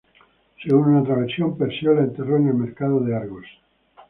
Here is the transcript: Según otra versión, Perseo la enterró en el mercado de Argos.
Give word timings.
Según 0.65 0.95
otra 0.97 1.13
versión, 1.13 1.55
Perseo 1.59 1.93
la 1.93 2.01
enterró 2.01 2.37
en 2.37 2.47
el 2.47 2.55
mercado 2.55 3.01
de 3.01 3.15
Argos. 3.15 3.45